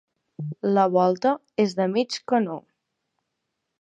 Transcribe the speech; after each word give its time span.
La 0.77 0.85
volta 0.95 1.33
és 1.65 1.77
de 1.81 1.87
mig 1.93 2.17
canó. 2.33 2.57